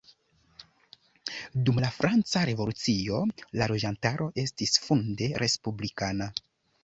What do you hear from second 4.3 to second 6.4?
estis funde respublikana.